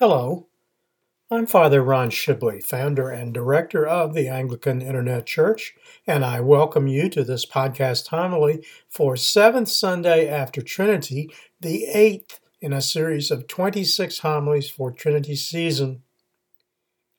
[0.00, 0.46] Hello,
[1.28, 5.74] I'm Father Ron Shibley, founder and director of the Anglican Internet Church,
[6.06, 11.28] and I welcome you to this podcast homily for Seventh Sunday after Trinity,
[11.60, 16.04] the eighth in a series of 26 homilies for Trinity season.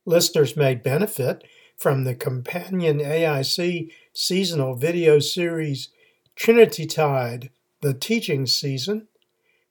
[0.05, 1.43] Listeners may benefit
[1.75, 5.89] from the companion AIC seasonal video series
[6.37, 7.49] Trinity Tide,
[7.81, 9.09] the teaching season,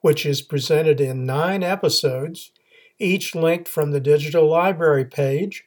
[0.03, 2.51] which is presented in nine episodes
[2.99, 5.65] each linked from the digital library page,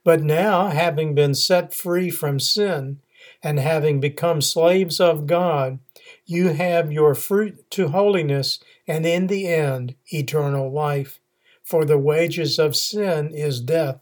[0.03, 2.99] But now, having been set free from sin,
[3.42, 5.80] and having become slaves of God,
[6.25, 11.19] you have your fruit to holiness, and in the end, eternal life.
[11.64, 13.99] For the wages of sin is death,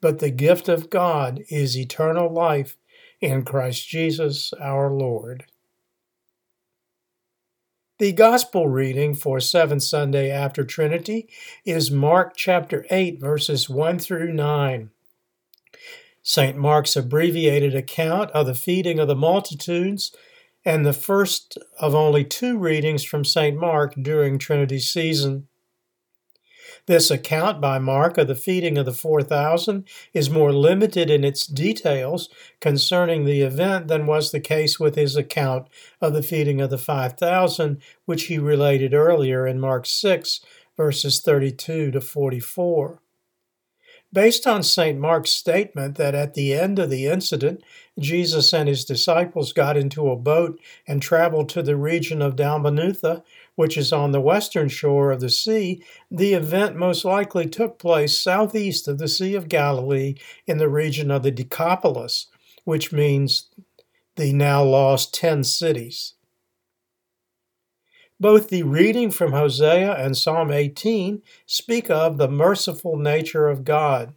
[0.00, 2.76] but the gift of God is eternal life
[3.20, 5.44] in Christ Jesus our Lord.
[7.98, 11.28] The Gospel reading for seventh Sunday after Trinity
[11.66, 14.90] is Mark chapter 8, verses 1 through 9.
[16.22, 16.56] St.
[16.56, 20.16] Mark's abbreviated account of the feeding of the multitudes
[20.64, 23.54] and the first of only two readings from St.
[23.54, 25.48] Mark during Trinity season.
[26.86, 31.46] This account by Mark of the feeding of the 4,000 is more limited in its
[31.46, 32.28] details
[32.60, 35.68] concerning the event than was the case with his account
[36.00, 40.40] of the feeding of the 5,000, which he related earlier in Mark 6,
[40.76, 43.00] verses 32 to 44.
[44.12, 44.98] Based on St.
[44.98, 47.62] Mark's statement that at the end of the incident,
[47.96, 53.22] Jesus and his disciples got into a boat and traveled to the region of Dalmanutha,
[53.60, 58.18] which is on the western shore of the sea, the event most likely took place
[58.18, 60.14] southeast of the Sea of Galilee
[60.46, 62.28] in the region of the Decapolis,
[62.64, 63.50] which means
[64.16, 66.14] the now lost ten cities.
[68.18, 74.14] Both the reading from Hosea and Psalm 18 speak of the merciful nature of God.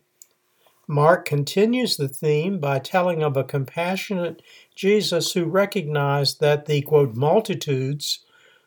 [0.87, 4.41] Mark continues the theme by telling of a compassionate
[4.73, 8.22] Jesus who recognized that the quote multitudes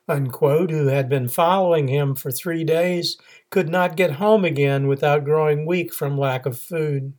[0.09, 3.17] unquote who had been following him for 3 days
[3.51, 7.13] could not get home again without growing weak from lack of food.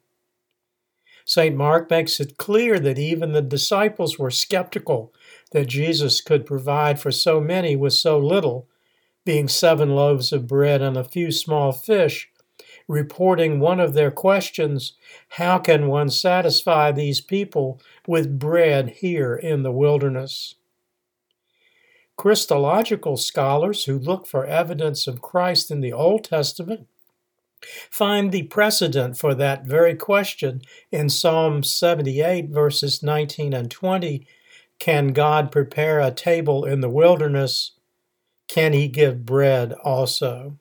[1.25, 1.55] St.
[1.55, 5.13] Mark makes it clear that even the disciples were skeptical
[5.51, 8.69] that Jesus could provide for so many with so little,
[9.25, 12.29] being seven loaves of bread and a few small fish,
[12.87, 14.93] reporting one of their questions
[15.31, 20.55] How can one satisfy these people with bread here in the wilderness?
[22.17, 26.87] Christological scholars who look for evidence of Christ in the Old Testament
[27.91, 30.61] find the precedent for that very question
[30.91, 34.25] in Psalm 78, verses 19 and 20
[34.79, 37.73] Can God prepare a table in the wilderness?
[38.47, 40.57] Can he give bread also?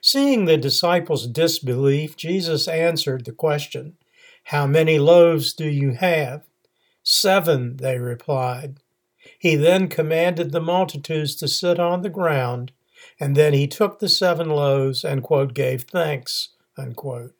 [0.00, 3.96] Seeing the disciples' disbelief, Jesus answered the question,
[4.44, 6.42] How many loaves do you have?
[7.02, 8.78] Seven, they replied.
[9.44, 12.72] He then commanded the multitudes to sit on the ground,
[13.20, 16.48] and then he took the seven loaves and, quote, gave thanks,
[16.78, 17.34] unquote.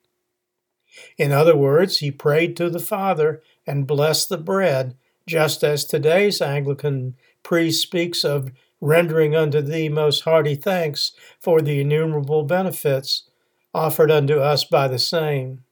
[1.16, 6.42] In other words, he prayed to the Father and blessed the bread, just as today's
[6.42, 8.52] Anglican priest speaks of
[8.82, 13.30] rendering unto thee most hearty thanks for the innumerable benefits
[13.72, 15.64] offered unto us by the same.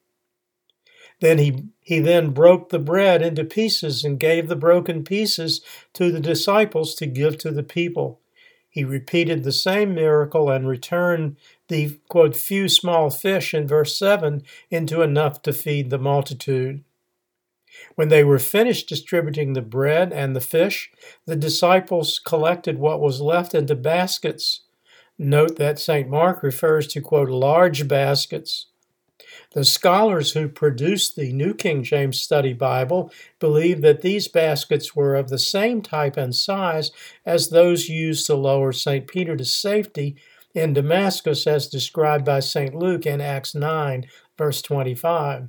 [1.23, 5.61] Then he, he then broke the bread into pieces and gave the broken pieces
[5.93, 8.19] to the disciples to give to the people.
[8.69, 11.37] He repeated the same miracle and returned
[11.69, 16.83] the quote few small fish in verse 7 into enough to feed the multitude.
[17.95, 20.91] When they were finished distributing the bread and the fish,
[21.25, 24.63] the disciples collected what was left into baskets.
[25.17, 26.09] Note that St.
[26.09, 28.67] Mark refers to, quote, large baskets.
[29.53, 35.15] The scholars who produced the New King James Study Bible believe that these baskets were
[35.15, 36.91] of the same type and size
[37.27, 39.07] as those used to lower St.
[39.07, 40.17] Peter to safety
[40.55, 42.75] in Damascus as described by St.
[42.75, 44.07] Luke in Acts 9,
[44.37, 45.49] verse 25.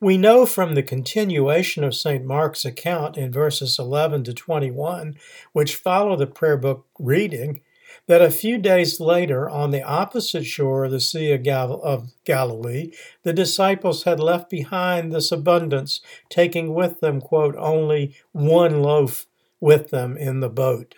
[0.00, 2.24] We know from the continuation of St.
[2.24, 5.16] Mark's account in verses 11 to 21,
[5.52, 7.62] which follow the prayer book reading,
[8.08, 12.12] that a few days later, on the opposite shore of the Sea of, Gal- of
[12.24, 19.26] Galilee, the disciples had left behind this abundance, taking with them, quote, only one loaf
[19.60, 20.96] with them in the boat.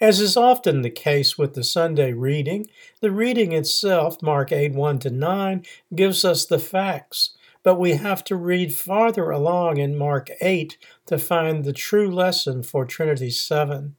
[0.00, 2.66] As is often the case with the Sunday reading,
[3.00, 5.64] the reading itself, Mark 8 1 to 9,
[5.94, 11.18] gives us the facts, but we have to read farther along in Mark 8 to
[11.18, 13.96] find the true lesson for Trinity 7.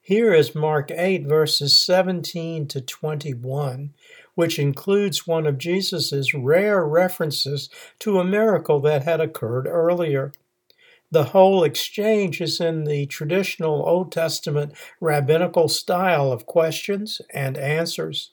[0.00, 3.94] Here is Mark 8, verses 17 to 21,
[4.34, 7.68] which includes one of Jesus' rare references
[8.00, 10.32] to a miracle that had occurred earlier.
[11.10, 18.30] The whole exchange is in the traditional Old Testament rabbinical style of questions and answers.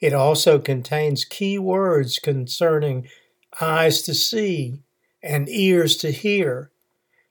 [0.00, 3.08] It also contains key words concerning
[3.60, 4.80] eyes to see
[5.22, 6.70] and ears to hear.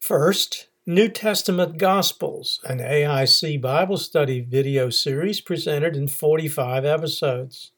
[0.00, 7.70] First, New Testament Gospels, an AIC Bible study video series presented in 45 episodes.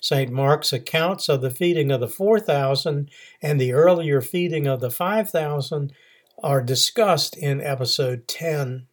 [0.00, 0.30] St.
[0.30, 3.10] Mark's accounts of the feeding of the 4,000
[3.42, 5.92] and the earlier feeding of the 5,000
[6.42, 8.86] are discussed in episode 10.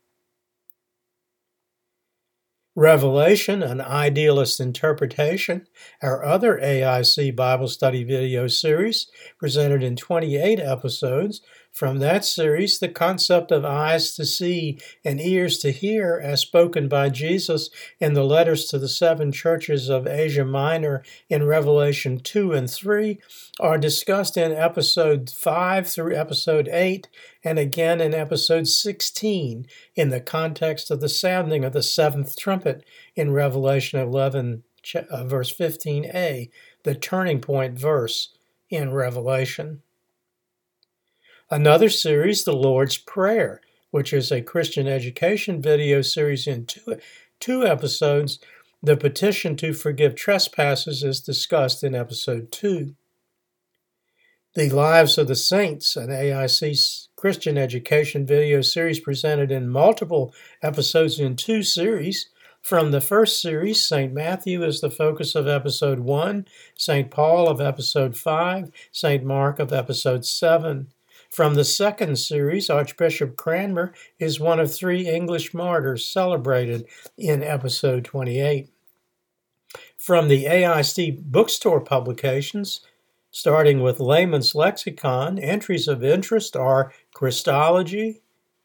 [2.75, 5.65] Revelation, an idealist interpretation,
[6.03, 9.07] our other AIC Bible study video series,
[9.39, 11.41] presented in 28 episodes.
[11.71, 16.87] From that series, the concept of eyes to see and ears to hear, as spoken
[16.87, 17.69] by Jesus
[17.99, 23.19] in the letters to the seven churches of Asia Minor in Revelation 2 and 3,
[23.59, 27.07] are discussed in episode 5 through episode 8
[27.43, 32.83] and again in episode 16 in the context of the sounding of the seventh trumpet
[33.15, 34.63] in Revelation 11,
[34.95, 36.49] uh, verse 15a,
[36.83, 38.33] the turning point verse
[38.69, 39.81] in Revelation.
[41.49, 43.61] Another series, The Lord's Prayer,
[43.91, 46.97] which is a Christian education video series in two,
[47.39, 48.39] two episodes.
[48.83, 52.95] The petition to forgive trespasses is discussed in episode 2.
[54.55, 61.17] The Lives of the Saints, an AIC Christian education video series presented in multiple episodes
[61.17, 62.29] in two series,
[62.61, 64.11] From the first series, St.
[64.11, 67.09] Matthew is the focus of episode 1, St.
[67.09, 69.23] Paul of episode 5, St.
[69.23, 70.87] Mark of episode 7.
[71.29, 76.85] From the second series, Archbishop Cranmer is one of three English martyrs celebrated
[77.17, 78.69] in episode 28.
[79.97, 82.81] From the AIC bookstore publications,
[83.29, 88.21] starting with Layman's Lexicon, entries of interest are Christology,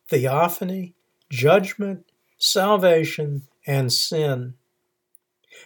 [0.09, 0.95] Theophany,
[1.31, 2.07] Judgment,
[2.38, 4.54] Salvation, and sin.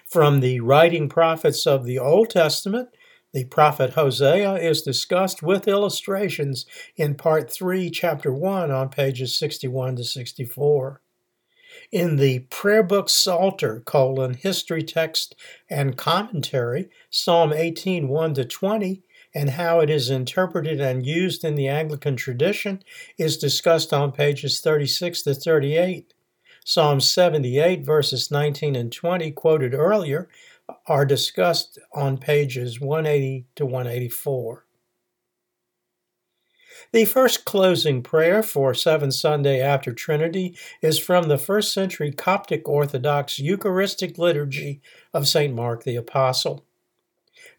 [0.07, 2.89] From the writing prophets of the Old Testament,
[3.37, 6.65] the prophet Hosea is discussed with illustrations
[6.97, 11.03] in part 3, chapter 1, on pages 61 to 64.
[11.93, 15.37] In the prayer book Psalter, colon, history text
[15.69, 19.03] and commentary, Psalm 18, 1 to 20,
[19.35, 22.83] and how it is interpreted and used in the Anglican tradition
[23.19, 26.15] is discussed on pages 36 to 38.
[26.65, 30.27] Psalm 78, verses 19 and 20, quoted earlier,
[30.87, 34.67] are discussed on pages 180 to 184.
[36.93, 42.69] The first closing prayer for Seventh Sunday after Trinity is from the first century Coptic
[42.69, 44.81] Orthodox Eucharistic liturgy
[45.13, 45.55] of St.
[45.55, 46.65] Mark the Apostle.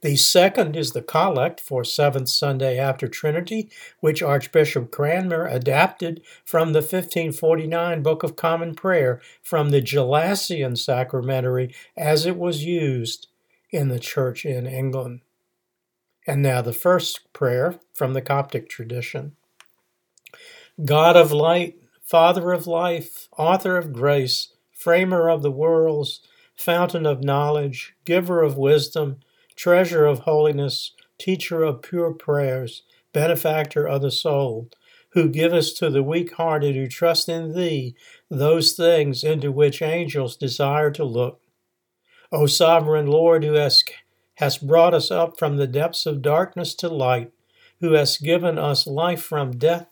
[0.02, 6.74] The second is the collect for Seventh Sunday after Trinity, which Archbishop Cranmer adapted from
[6.74, 13.28] the 1549 Book of Common Prayer from the Gelasian Sacramentary as it was used
[13.72, 15.22] in the Church in England.
[16.26, 19.36] And now the first prayer from the Coptic tradition
[20.84, 26.22] God of light, Father of life, author of grace, framer of the worlds,
[26.56, 29.20] fountain of knowledge, giver of wisdom,
[29.58, 34.70] treasure of holiness, teacher of pure prayers, benefactor of the soul,
[35.10, 37.96] who givest to the weak hearted who trust in thee
[38.30, 41.42] those things into which angels desire to look.
[42.32, 43.92] O sovereign Lord, who hast,
[44.36, 47.32] hast brought us up from the depths of darkness to light,
[47.80, 49.88] who hast given us life from death,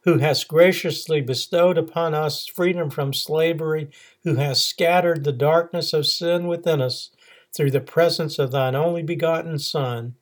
[0.00, 3.90] who hast graciously bestowed upon us freedom from slavery,
[4.24, 7.10] who hast scattered the darkness of sin within us,
[7.56, 10.14] through the presence of thine only begotten Son,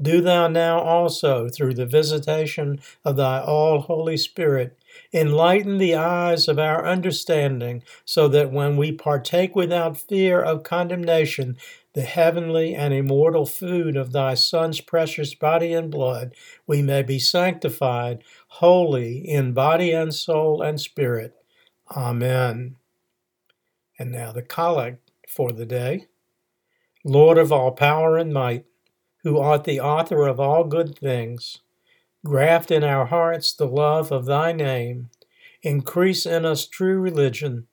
[0.00, 4.78] do thou now also, through the visitation of thy all Holy Spirit,
[5.12, 11.56] enlighten the eyes of our understanding, so that when we partake without fear of condemnation
[11.94, 16.32] the heavenly and immortal food of thy Son's precious body and blood,
[16.64, 21.34] we may be sanctified, holy in body and soul and spirit.
[21.90, 22.76] Amen.
[23.98, 26.07] And now the collect for the day.
[27.04, 28.64] Lord of all power and might,
[29.22, 31.60] who art the author of all good things,
[32.24, 35.10] graft in our hearts the love of thy name,
[35.62, 37.66] increase in us true religion,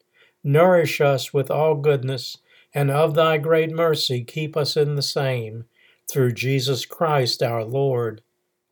[0.44, 2.38] nourish us with all goodness,
[2.74, 5.66] and of thy great mercy keep us in the same,
[6.10, 8.22] through Jesus Christ our Lord.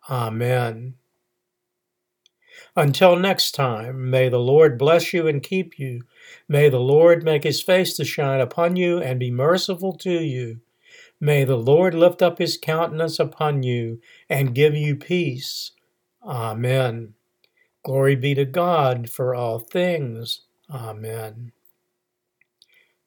[0.09, 0.95] Amen.
[2.75, 6.01] Until next time, may the Lord bless you and keep you.
[6.47, 10.61] May the Lord make his face to shine upon you and be merciful to you.
[11.19, 15.71] May the Lord lift up his countenance upon you and give you peace.
[16.23, 17.13] Amen.
[17.83, 20.41] Glory be to God for all things.
[20.69, 21.51] Amen.